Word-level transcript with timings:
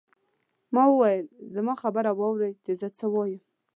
ما 0.73 0.83
وویل 0.89 1.25
زما 1.55 1.73
خبره 1.81 2.11
واورئ 2.19 2.51
چې 2.65 2.71
زه 2.79 2.87
څه 2.97 3.05
وایم. 3.13 3.41